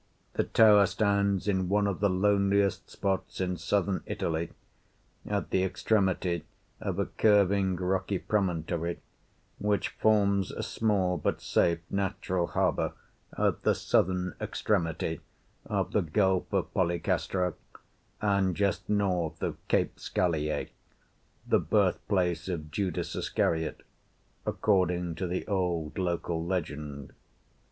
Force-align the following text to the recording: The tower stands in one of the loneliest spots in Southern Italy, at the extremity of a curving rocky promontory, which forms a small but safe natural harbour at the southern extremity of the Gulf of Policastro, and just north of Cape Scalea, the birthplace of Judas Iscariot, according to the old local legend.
The 0.33 0.45
tower 0.45 0.87
stands 0.87 1.47
in 1.47 1.69
one 1.69 1.85
of 1.85 1.99
the 1.99 2.09
loneliest 2.09 2.89
spots 2.89 3.39
in 3.39 3.55
Southern 3.57 4.01
Italy, 4.07 4.49
at 5.27 5.51
the 5.51 5.61
extremity 5.63 6.43
of 6.79 6.97
a 6.97 7.05
curving 7.05 7.75
rocky 7.75 8.17
promontory, 8.17 8.99
which 9.59 9.89
forms 9.89 10.49
a 10.49 10.63
small 10.63 11.17
but 11.17 11.39
safe 11.39 11.81
natural 11.91 12.47
harbour 12.47 12.93
at 13.37 13.61
the 13.61 13.75
southern 13.75 14.33
extremity 14.41 15.21
of 15.67 15.91
the 15.91 16.01
Gulf 16.01 16.51
of 16.51 16.73
Policastro, 16.73 17.53
and 18.21 18.55
just 18.55 18.89
north 18.89 19.43
of 19.43 19.55
Cape 19.67 19.99
Scalea, 19.99 20.69
the 21.47 21.59
birthplace 21.59 22.47
of 22.47 22.71
Judas 22.71 23.15
Iscariot, 23.15 23.81
according 24.47 25.13
to 25.13 25.27
the 25.27 25.45
old 25.45 25.99
local 25.99 26.43
legend. 26.43 27.13